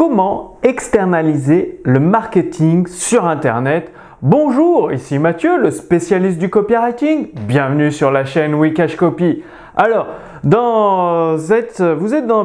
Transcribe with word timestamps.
comment 0.00 0.56
externaliser 0.62 1.78
le 1.84 2.00
marketing 2.00 2.86
sur 2.86 3.26
Internet 3.26 3.92
Bonjour, 4.22 4.90
ici 4.94 5.18
Mathieu, 5.18 5.58
le 5.58 5.70
spécialiste 5.70 6.38
du 6.38 6.48
copywriting. 6.48 7.28
Bienvenue 7.46 7.92
sur 7.92 8.10
la 8.10 8.24
chaîne 8.24 8.54
Wikash 8.54 8.96
Copy. 8.96 9.42
Alors, 9.76 10.06
dans 10.42 11.36
vous 11.36 11.52
êtes 11.52 11.76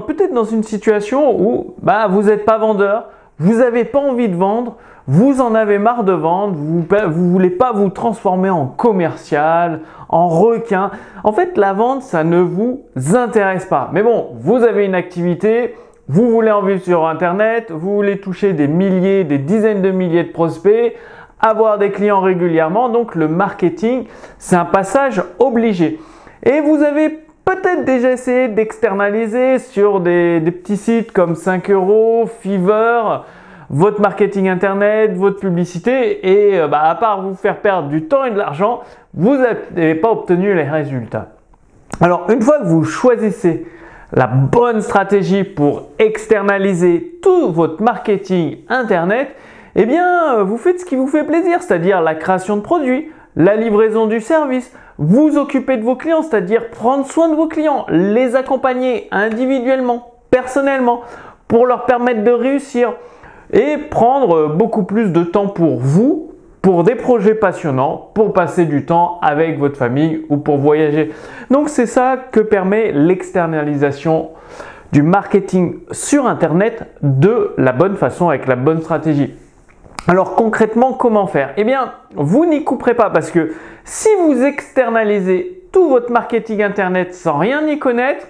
peut-être 0.05 0.33
dans 0.33 0.43
une 0.43 0.63
situation 0.63 1.33
où 1.41 1.75
bah, 1.81 2.07
vous 2.09 2.23
n'êtes 2.23 2.43
pas 2.43 2.57
vendeur, 2.57 3.07
vous 3.39 3.59
n'avez 3.59 3.85
pas 3.85 3.99
envie 3.99 4.27
de 4.27 4.35
vendre, 4.35 4.75
vous 5.07 5.39
en 5.39 5.55
avez 5.55 5.77
marre 5.77 6.03
de 6.03 6.11
vendre, 6.11 6.55
vous 6.55 6.83
ne 6.93 7.05
voulez 7.05 7.51
pas 7.51 7.71
vous 7.71 7.87
transformer 7.87 8.49
en 8.49 8.65
commercial, 8.65 9.79
en 10.09 10.27
requin. 10.27 10.91
En 11.23 11.31
fait, 11.31 11.55
la 11.57 11.71
vente, 11.71 12.01
ça 12.01 12.25
ne 12.25 12.41
vous 12.41 12.83
intéresse 13.13 13.65
pas. 13.65 13.91
Mais 13.93 14.03
bon, 14.03 14.31
vous 14.41 14.57
avez 14.57 14.85
une 14.85 14.95
activité, 14.95 15.73
vous 16.07 16.29
voulez 16.29 16.51
en 16.51 16.61
vivre 16.61 16.81
sur 16.81 17.07
Internet, 17.07 17.71
vous 17.71 17.95
voulez 17.95 18.19
toucher 18.19 18.53
des 18.53 18.67
milliers, 18.67 19.23
des 19.23 19.39
dizaines 19.39 19.81
de 19.81 19.89
milliers 19.89 20.23
de 20.23 20.31
prospects, 20.31 20.95
avoir 21.39 21.79
des 21.79 21.91
clients 21.91 22.21
régulièrement. 22.21 22.89
Donc 22.89 23.15
le 23.15 23.27
marketing, 23.27 24.05
c'est 24.37 24.55
un 24.55 24.65
passage 24.65 25.23
obligé. 25.39 25.99
Et 26.43 26.61
vous 26.61 26.83
avez 26.83 27.09
peut-être 27.43 27.85
déjà 27.85 28.11
essayé 28.11 28.47
d'externaliser 28.49 29.57
sur 29.57 29.99
des, 29.99 30.41
petits 30.45 30.77
sites 30.77 31.11
comme 31.11 31.35
5 31.35 31.71
euros, 31.71 32.29
Fiverr, 32.39 33.25
votre 33.71 33.99
marketing 33.99 34.47
internet, 34.47 35.13
votre 35.15 35.39
publicité, 35.39 36.27
et 36.27 36.59
euh, 36.59 36.67
bah, 36.67 36.81
à 36.83 36.93
part 36.93 37.23
vous 37.23 37.33
faire 37.33 37.57
perdre 37.61 37.89
du 37.89 38.03
temps 38.03 38.25
et 38.25 38.31
de 38.31 38.37
l'argent, 38.37 38.81
vous 39.15 39.35
n'avez 39.35 39.95
pas 39.95 40.11
obtenu 40.11 40.53
les 40.53 40.69
résultats. 40.69 41.29
Alors 41.99 42.29
une 42.29 42.41
fois 42.41 42.59
que 42.59 42.65
vous 42.65 42.83
choisissez 42.83 43.65
la 44.15 44.27
bonne 44.27 44.81
stratégie 44.81 45.43
pour 45.43 45.89
externaliser 45.99 47.19
tout 47.21 47.51
votre 47.51 47.83
marketing 47.83 48.59
Internet, 48.69 49.35
eh 49.75 49.85
bien, 49.85 50.41
vous 50.43 50.57
faites 50.57 50.79
ce 50.79 50.85
qui 50.85 50.95
vous 50.95 51.07
fait 51.07 51.25
plaisir, 51.25 51.61
c'est-à-dire 51.61 52.01
la 52.01 52.15
création 52.15 52.55
de 52.55 52.61
produits, 52.61 53.11
la 53.35 53.57
livraison 53.57 54.07
du 54.07 54.21
service, 54.21 54.71
vous 54.97 55.37
occuper 55.37 55.75
de 55.75 55.83
vos 55.83 55.97
clients, 55.97 56.21
c'est-à-dire 56.21 56.69
prendre 56.69 57.05
soin 57.05 57.27
de 57.27 57.35
vos 57.35 57.47
clients, 57.47 57.85
les 57.89 58.37
accompagner 58.37 59.09
individuellement, 59.11 60.13
personnellement, 60.31 61.01
pour 61.49 61.65
leur 61.65 61.85
permettre 61.85 62.23
de 62.23 62.31
réussir 62.31 62.93
et 63.51 63.77
prendre 63.77 64.47
beaucoup 64.47 64.83
plus 64.83 65.11
de 65.11 65.23
temps 65.23 65.47
pour 65.47 65.77
vous 65.77 66.31
pour 66.65 66.83
des 66.83 66.95
projets 66.95 67.35
passionnants, 67.35 68.09
pour 68.15 68.33
passer 68.33 68.65
du 68.65 68.85
temps 68.85 69.19
avec 69.21 69.59
votre 69.59 69.77
famille 69.77 70.25
ou 70.29 70.37
pour 70.37 70.57
voyager. 70.57 71.11
Donc 71.51 71.69
c'est 71.69 71.85
ça 71.85 72.17
que 72.31 72.39
permet 72.39 72.91
l'externalisation 72.91 74.31
du 74.91 75.03
marketing 75.03 75.81
sur 75.91 76.25
Internet 76.25 76.89
de 77.03 77.53
la 77.59 77.71
bonne 77.71 77.95
façon 77.95 78.29
avec 78.29 78.47
la 78.47 78.55
bonne 78.55 78.81
stratégie. 78.81 79.35
Alors 80.07 80.33
concrètement, 80.33 80.93
comment 80.93 81.27
faire? 81.27 81.53
Eh 81.57 81.63
bien, 81.63 81.93
vous 82.15 82.47
n'y 82.47 82.63
couperez 82.63 82.95
pas 82.95 83.11
parce 83.11 83.29
que 83.29 83.53
si 83.83 84.09
vous 84.23 84.41
externalisez 84.43 85.67
tout 85.71 85.87
votre 85.87 86.11
marketing 86.11 86.63
Internet 86.63 87.13
sans 87.13 87.37
rien 87.37 87.61
y 87.67 87.77
connaître, 87.77 88.25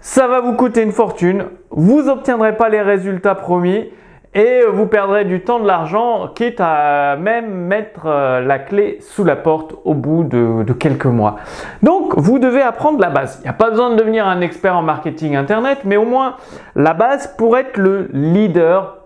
ça 0.00 0.28
va 0.28 0.40
vous 0.40 0.52
coûter 0.52 0.82
une 0.82 0.92
fortune, 0.92 1.46
vous 1.70 2.02
n'obtiendrez 2.02 2.56
pas 2.56 2.68
les 2.68 2.82
résultats 2.82 3.34
promis 3.34 3.90
et 4.34 4.62
vous 4.70 4.86
perdrez 4.86 5.24
du 5.24 5.40
temps, 5.40 5.58
de 5.58 5.66
l'argent, 5.66 6.28
quitte 6.34 6.60
à 6.60 7.16
même 7.16 7.50
mettre 7.50 8.06
euh, 8.06 8.40
la 8.40 8.58
clé 8.58 8.98
sous 9.00 9.24
la 9.24 9.36
porte 9.36 9.74
au 9.84 9.94
bout 9.94 10.24
de, 10.24 10.72
quelques 10.72 11.06
mois. 11.06 11.36
Donc, 11.82 12.12
vous 12.16 12.38
devez 12.38 12.60
apprendre 12.60 13.00
la 13.00 13.10
base. 13.10 13.38
Il 13.40 13.44
n'y 13.44 13.50
a 13.50 13.54
pas 13.54 13.70
besoin 13.70 13.90
de 13.90 13.96
devenir 13.96 14.26
un 14.26 14.40
expert 14.40 14.76
en 14.76 14.82
marketing 14.82 15.34
Internet, 15.34 15.78
mais 15.84 15.96
au 15.96 16.04
moins 16.04 16.36
la 16.76 16.92
base 16.92 17.34
pour 17.36 17.56
être 17.56 17.78
le 17.78 18.08
leader 18.12 18.98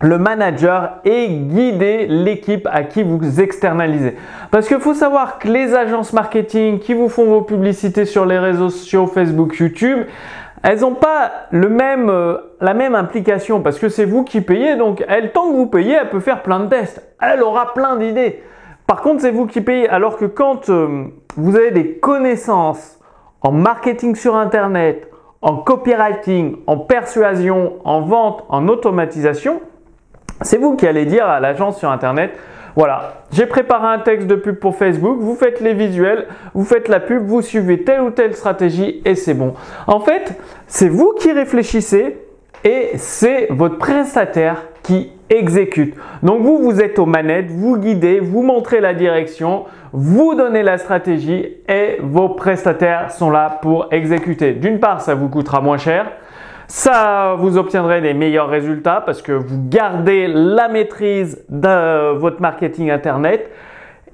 le 0.00 0.18
manager 0.18 0.98
et 1.04 1.28
guider 1.28 2.06
l'équipe 2.08 2.68
à 2.70 2.82
qui 2.82 3.02
vous 3.02 3.40
externalisez. 3.40 4.16
Parce 4.50 4.68
qu'il 4.68 4.80
faut 4.80 4.92
savoir 4.92 5.38
que 5.38 5.48
les 5.48 5.74
agences 5.74 6.12
marketing 6.12 6.78
qui 6.78 6.94
vous 6.94 7.08
font 7.08 7.24
vos 7.24 7.42
publicités 7.42 8.04
sur 8.04 8.26
les 8.26 8.38
réseaux 8.38 8.68
sociaux, 8.68 9.06
Facebook, 9.06 9.56
YouTube, 9.56 10.00
elles 10.64 10.80
n'ont 10.80 10.94
pas 10.94 11.30
euh, 11.52 12.38
la 12.62 12.72
même 12.72 12.94
implication 12.94 13.60
parce 13.60 13.78
que 13.78 13.90
c'est 13.90 14.06
vous 14.06 14.24
qui 14.24 14.40
payez. 14.40 14.76
Donc, 14.76 15.04
elle, 15.06 15.30
tant 15.32 15.50
que 15.50 15.56
vous 15.56 15.66
payez, 15.66 15.98
elle 16.00 16.08
peut 16.08 16.20
faire 16.20 16.42
plein 16.42 16.60
de 16.60 16.68
tests. 16.68 17.06
Elle 17.20 17.42
aura 17.42 17.74
plein 17.74 17.96
d'idées. 17.96 18.42
Par 18.86 19.02
contre, 19.02 19.20
c'est 19.20 19.30
vous 19.30 19.46
qui 19.46 19.60
payez. 19.60 19.90
Alors 19.90 20.16
que 20.16 20.24
quand 20.24 20.70
euh, 20.70 21.04
vous 21.36 21.54
avez 21.54 21.70
des 21.70 21.98
connaissances 21.98 22.98
en 23.42 23.52
marketing 23.52 24.14
sur 24.14 24.36
Internet, 24.36 25.06
en 25.42 25.56
copywriting, 25.56 26.56
en 26.66 26.78
persuasion, 26.78 27.74
en 27.84 28.00
vente, 28.00 28.46
en 28.48 28.66
automatisation, 28.68 29.60
c'est 30.40 30.56
vous 30.56 30.76
qui 30.76 30.86
allez 30.86 31.04
dire 31.04 31.26
à 31.26 31.40
l'agence 31.40 31.78
sur 31.78 31.90
Internet, 31.90 32.32
voilà, 32.76 33.22
j'ai 33.30 33.46
préparé 33.46 33.86
un 33.86 34.00
texte 34.00 34.26
de 34.26 34.34
pub 34.34 34.56
pour 34.56 34.76
Facebook, 34.76 35.18
vous 35.20 35.36
faites 35.36 35.60
les 35.60 35.74
visuels, 35.74 36.26
vous 36.54 36.64
faites 36.64 36.88
la 36.88 36.98
pub, 36.98 37.24
vous 37.24 37.40
suivez 37.40 37.84
telle 37.84 38.00
ou 38.00 38.10
telle 38.10 38.34
stratégie 38.34 39.00
et 39.04 39.14
c'est 39.14 39.34
bon. 39.34 39.54
En 39.86 40.00
fait, 40.00 40.36
c'est 40.66 40.88
vous 40.88 41.14
qui 41.18 41.30
réfléchissez 41.30 42.16
et 42.64 42.90
c'est 42.96 43.46
votre 43.50 43.78
prestataire 43.78 44.62
qui 44.82 45.12
exécute. 45.30 45.94
Donc 46.22 46.42
vous, 46.42 46.58
vous 46.58 46.80
êtes 46.80 46.98
aux 46.98 47.06
manettes, 47.06 47.50
vous 47.50 47.76
guidez, 47.76 48.20
vous 48.20 48.42
montrez 48.42 48.80
la 48.80 48.92
direction, 48.92 49.64
vous 49.92 50.34
donnez 50.34 50.62
la 50.62 50.78
stratégie 50.78 51.56
et 51.68 51.98
vos 52.02 52.30
prestataires 52.30 53.12
sont 53.12 53.30
là 53.30 53.58
pour 53.62 53.86
exécuter. 53.92 54.52
D'une 54.52 54.80
part, 54.80 55.00
ça 55.00 55.14
vous 55.14 55.28
coûtera 55.28 55.60
moins 55.60 55.78
cher. 55.78 56.10
Ça, 56.66 57.36
vous 57.38 57.58
obtiendrez 57.58 58.00
les 58.00 58.14
meilleurs 58.14 58.48
résultats 58.48 59.02
parce 59.04 59.22
que 59.22 59.32
vous 59.32 59.68
gardez 59.68 60.26
la 60.28 60.68
maîtrise 60.68 61.44
de 61.48 62.16
votre 62.16 62.40
marketing 62.40 62.90
internet 62.90 63.50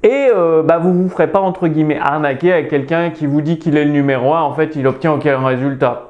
et 0.02 0.28
euh, 0.34 0.62
bah, 0.62 0.78
vous 0.78 0.90
ne 0.90 1.02
vous 1.02 1.08
ferez 1.08 1.28
pas 1.28 1.40
entre 1.40 1.68
guillemets 1.68 1.98
arnaquer 1.98 2.52
avec 2.52 2.68
quelqu'un 2.68 3.10
qui 3.10 3.26
vous 3.26 3.40
dit 3.40 3.58
qu'il 3.58 3.76
est 3.76 3.84
le 3.84 3.90
numéro 3.90 4.34
1, 4.34 4.40
en 4.40 4.54
fait 4.54 4.74
il 4.76 4.86
obtient 4.86 5.12
aucun 5.12 5.44
résultat. 5.44 6.06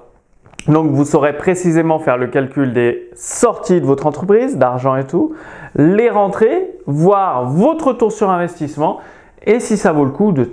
Donc 0.69 0.91
vous 0.91 1.05
saurez 1.05 1.37
précisément 1.37 1.99
faire 1.99 2.17
le 2.17 2.29
calcul 2.29 2.73
des 2.73 3.11
sorties 3.15 3.81
de 3.81 3.87
votre 3.87 4.07
entreprise, 4.07 4.59
d'argent 4.59 4.97
et 4.97 5.05
tout, 5.05 5.35
les 5.75 6.11
rentrées, 6.11 6.71
voir 6.87 7.47
votre 7.47 7.89
retour 7.89 8.13
sur 8.13 8.31
investissement 8.31 9.01
et 9.47 9.59
si 9.59 9.77
ça 9.77 9.93
vaut 9.93 10.05
le 10.05 10.11
coup 10.11 10.33
de 10.33 10.45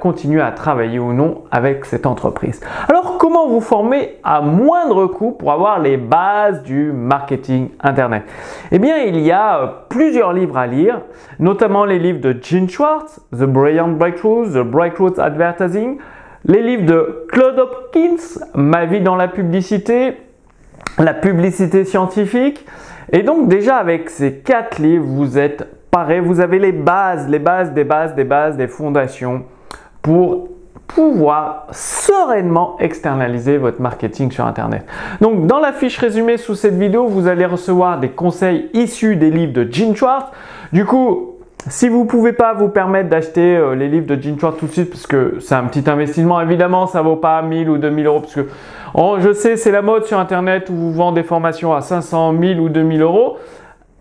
continuer 0.00 0.42
à 0.42 0.50
travailler 0.50 0.98
ou 0.98 1.12
non 1.12 1.42
avec 1.50 1.84
cette 1.84 2.06
entreprise. 2.06 2.60
Alors 2.88 3.11
comment 3.32 3.48
vous 3.48 3.62
former 3.62 4.18
à 4.22 4.42
moindre 4.42 5.06
coût 5.06 5.32
pour 5.32 5.52
avoir 5.52 5.78
les 5.78 5.96
bases 5.96 6.62
du 6.64 6.92
marketing 6.92 7.70
Internet? 7.80 8.24
Eh 8.70 8.78
bien 8.78 8.98
il 8.98 9.20
y 9.20 9.32
a 9.32 9.58
euh, 9.58 9.66
plusieurs 9.88 10.34
livres 10.34 10.58
à 10.58 10.66
lire, 10.66 11.00
notamment 11.38 11.86
les 11.86 11.98
livres 11.98 12.20
de 12.20 12.36
Gene 12.42 12.68
Schwartz, 12.68 13.20
The 13.32 13.44
Brilliant 13.44 13.92
Breakthroughs, 13.92 14.52
The 14.52 14.62
Breakthroughs 14.62 15.18
Advertising, 15.18 15.96
les 16.44 16.62
livres 16.62 16.84
de 16.84 17.26
Claude 17.32 17.58
Hopkins, 17.58 18.44
Ma 18.54 18.84
vie 18.84 19.00
dans 19.00 19.16
la 19.16 19.28
publicité, 19.28 20.18
la 20.98 21.14
publicité 21.14 21.86
scientifique. 21.86 22.66
Et 23.12 23.22
donc 23.22 23.48
déjà 23.48 23.76
avec 23.76 24.10
ces 24.10 24.40
quatre 24.40 24.78
livres, 24.78 25.06
vous 25.06 25.38
êtes 25.38 25.66
pareil, 25.90 26.20
vous 26.20 26.40
avez 26.40 26.58
les 26.58 26.72
bases, 26.72 27.28
les 27.28 27.38
bases 27.38 27.72
des 27.72 27.84
bases 27.84 28.14
des 28.14 28.24
bases 28.24 28.58
des 28.58 28.68
fondations 28.68 29.44
pour 30.02 30.48
pouvoir 30.94 31.66
sereinement 31.70 32.76
externaliser 32.78 33.58
votre 33.58 33.80
marketing 33.80 34.30
sur 34.30 34.46
Internet. 34.46 34.84
Donc 35.20 35.46
dans 35.46 35.58
la 35.58 35.72
fiche 35.72 35.98
résumée 35.98 36.36
sous 36.36 36.54
cette 36.54 36.76
vidéo, 36.76 37.06
vous 37.06 37.26
allez 37.26 37.46
recevoir 37.46 37.98
des 37.98 38.10
conseils 38.10 38.70
issus 38.74 39.16
des 39.16 39.30
livres 39.30 39.52
de 39.52 39.70
Gene 39.70 39.96
Schwartz. 39.96 40.26
Du 40.72 40.84
coup, 40.84 41.32
si 41.68 41.88
vous 41.88 42.04
ne 42.04 42.08
pouvez 42.08 42.32
pas 42.32 42.54
vous 42.54 42.68
permettre 42.68 43.08
d'acheter 43.08 43.56
euh, 43.56 43.74
les 43.74 43.88
livres 43.88 44.06
de 44.06 44.20
Gene 44.20 44.38
Schwartz 44.38 44.58
tout 44.58 44.66
de 44.66 44.72
suite, 44.72 44.90
parce 44.90 45.06
que 45.06 45.36
c'est 45.40 45.54
un 45.54 45.64
petit 45.64 45.88
investissement, 45.88 46.40
évidemment, 46.40 46.86
ça 46.86 46.98
ne 46.98 47.04
vaut 47.04 47.16
pas 47.16 47.40
1000 47.42 47.70
ou 47.70 47.78
2000 47.78 48.06
euros, 48.06 48.20
parce 48.20 48.34
que 48.34 48.48
oh, 48.94 49.16
je 49.20 49.32
sais, 49.32 49.56
c'est 49.56 49.70
la 49.70 49.82
mode 49.82 50.04
sur 50.04 50.18
Internet 50.18 50.68
où 50.70 50.74
vous 50.74 50.92
vendez 50.92 51.22
des 51.22 51.26
formations 51.26 51.72
à 51.72 51.80
500, 51.80 52.32
1000 52.32 52.60
ou 52.60 52.68
2000 52.68 53.02
euros. 53.02 53.36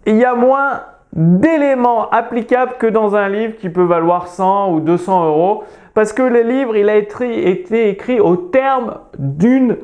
Il 0.07 0.17
y 0.17 0.25
a 0.25 0.33
moins 0.33 0.81
d'éléments 1.13 2.09
applicables 2.09 2.73
que 2.79 2.87
dans 2.87 3.15
un 3.15 3.29
livre 3.29 3.55
qui 3.57 3.69
peut 3.69 3.83
valoir 3.83 4.27
100 4.27 4.73
ou 4.73 4.79
200 4.79 5.27
euros, 5.27 5.63
parce 5.93 6.13
que 6.13 6.23
le 6.23 6.41
livre, 6.41 6.75
il 6.77 6.89
a 6.89 6.95
été 6.95 7.89
écrit 7.89 8.19
au 8.19 8.37
terme 8.37 8.99
d'une 9.19 9.77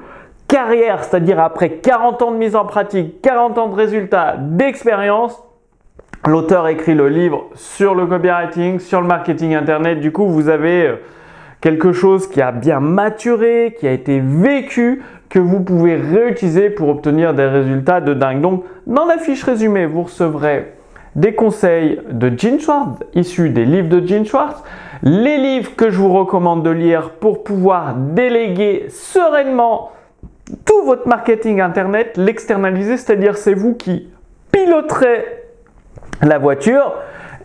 carrière, 0.47 1.03
c'est-à-dire 1.03 1.39
après 1.39 1.71
40 1.71 2.21
ans 2.21 2.31
de 2.31 2.37
mise 2.37 2.55
en 2.55 2.65
pratique, 2.65 3.21
40 3.21 3.57
ans 3.57 3.67
de 3.67 3.75
résultats, 3.75 4.35
d'expérience, 4.37 5.43
L'auteur 6.25 6.67
écrit 6.67 6.95
le 6.95 7.07
livre 7.07 7.45
sur 7.53 7.95
le 7.95 8.05
copywriting, 8.05 8.79
sur 8.79 9.01
le 9.01 9.07
marketing 9.07 9.55
internet. 9.55 9.99
Du 9.99 10.11
coup, 10.11 10.27
vous 10.27 10.49
avez 10.49 10.87
euh, 10.87 10.95
quelque 11.61 11.93
chose 11.93 12.27
qui 12.27 12.41
a 12.41 12.51
bien 12.51 12.81
maturé, 12.81 13.75
qui 13.79 13.87
a 13.87 13.93
été 13.93 14.19
vécu, 14.19 15.03
que 15.29 15.39
vous 15.39 15.61
pouvez 15.61 15.95
réutiliser 15.95 16.69
pour 16.69 16.89
obtenir 16.89 17.33
des 17.33 17.45
résultats 17.45 18.01
de 18.01 18.13
dingue. 18.13 18.41
Donc, 18.41 18.65
dans 18.87 19.05
la 19.05 19.17
fiche 19.17 19.43
résumée, 19.43 19.85
vous 19.85 20.03
recevrez 20.03 20.73
des 21.17 21.33
conseils 21.33 21.99
de 22.09 22.31
Gene 22.37 22.59
Schwartz, 22.59 22.99
issus 23.13 23.49
des 23.49 23.65
livres 23.65 23.89
de 23.89 24.05
Gene 24.05 24.25
Schwartz, 24.25 24.63
les 25.03 25.37
livres 25.37 25.75
que 25.75 25.89
je 25.89 25.97
vous 25.97 26.13
recommande 26.13 26.63
de 26.63 26.69
lire 26.69 27.09
pour 27.19 27.43
pouvoir 27.43 27.95
déléguer 27.95 28.85
sereinement 28.89 29.91
tout 30.65 30.85
votre 30.85 31.07
marketing 31.07 31.59
internet, 31.59 32.17
l'externaliser, 32.17 32.97
c'est-à-dire 32.97 33.35
c'est 33.35 33.55
vous 33.55 33.73
qui 33.73 34.07
piloterez 34.51 35.25
la 36.21 36.37
voiture 36.37 36.93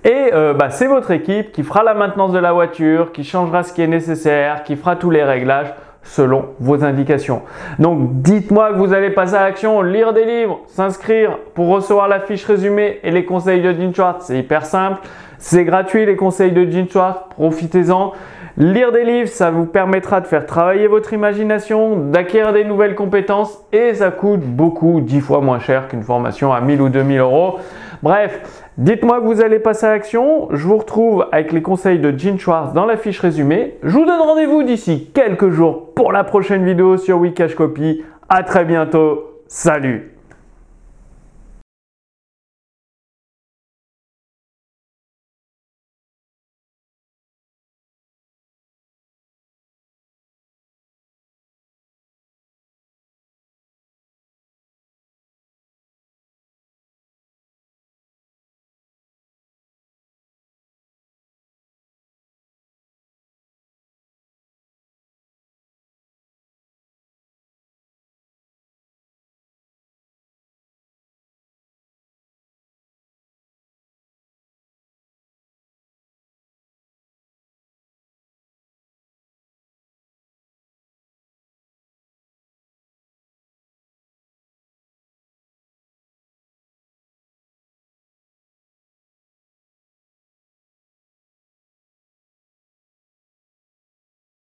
et 0.04 0.30
euh, 0.32 0.52
bah, 0.52 0.70
c'est 0.70 0.86
votre 0.86 1.10
équipe 1.10 1.52
qui 1.52 1.62
fera 1.62 1.82
la 1.82 1.94
maintenance 1.94 2.32
de 2.32 2.38
la 2.38 2.52
voiture, 2.52 3.12
qui 3.12 3.24
changera 3.24 3.62
ce 3.62 3.72
qui 3.72 3.82
est 3.82 3.88
nécessaire, 3.88 4.64
qui 4.64 4.76
fera 4.76 4.96
tous 4.96 5.10
les 5.10 5.24
réglages 5.24 5.72
selon 6.02 6.46
vos 6.60 6.84
indications. 6.84 7.42
Donc 7.78 8.22
dites-moi 8.22 8.72
que 8.72 8.78
vous 8.78 8.92
allez 8.92 9.10
passer 9.10 9.34
à 9.34 9.42
l'action, 9.42 9.82
lire 9.82 10.12
des 10.12 10.24
livres, 10.24 10.60
s'inscrire 10.68 11.38
pour 11.54 11.68
recevoir 11.68 12.08
la 12.08 12.20
fiche 12.20 12.44
résumée 12.44 13.00
et 13.02 13.10
les 13.10 13.24
conseils 13.24 13.62
de 13.62 13.72
Gene 13.72 13.94
Schwartz. 13.94 14.26
C'est 14.26 14.38
hyper 14.38 14.64
simple, 14.64 15.00
c'est 15.38 15.64
gratuit 15.64 16.06
les 16.06 16.16
conseils 16.16 16.52
de 16.52 16.70
Gene 16.70 16.88
Schwartz, 16.88 17.20
profitez-en. 17.30 18.12
Lire 18.58 18.92
des 18.92 19.04
livres, 19.04 19.30
ça 19.30 19.50
vous 19.50 19.64
permettra 19.64 20.20
de 20.20 20.26
faire 20.26 20.44
travailler 20.44 20.86
votre 20.86 21.14
imagination, 21.14 21.96
d'acquérir 21.96 22.52
des 22.52 22.64
nouvelles 22.64 22.94
compétences 22.94 23.58
et 23.72 23.94
ça 23.94 24.10
coûte 24.10 24.40
beaucoup, 24.40 25.00
dix 25.00 25.20
fois 25.20 25.40
moins 25.40 25.58
cher 25.58 25.88
qu'une 25.88 26.02
formation 26.02 26.52
à 26.52 26.60
1000 26.60 26.82
ou 26.82 26.88
2000 26.90 27.18
euros. 27.18 27.58
Bref, 28.02 28.64
dites-moi 28.78 29.20
que 29.20 29.26
vous 29.26 29.40
allez 29.40 29.60
passer 29.60 29.86
à 29.86 29.90
l'action. 29.90 30.48
Je 30.50 30.66
vous 30.66 30.76
retrouve 30.76 31.26
avec 31.30 31.52
les 31.52 31.62
conseils 31.62 32.00
de 32.00 32.16
Gene 32.16 32.38
Schwartz 32.38 32.72
dans 32.72 32.84
la 32.84 32.96
fiche 32.96 33.20
résumée. 33.20 33.78
Je 33.84 33.96
vous 33.96 34.04
donne 34.04 34.20
rendez-vous 34.20 34.64
d'ici 34.64 35.10
quelques 35.14 35.50
jours 35.50 35.94
pour 35.94 36.10
la 36.10 36.24
prochaine 36.24 36.64
vidéo 36.64 36.96
sur 36.96 37.18
Wikash 37.18 37.54
Copy. 37.54 38.02
À 38.28 38.42
très 38.42 38.64
bientôt. 38.64 39.40
Salut 39.46 40.11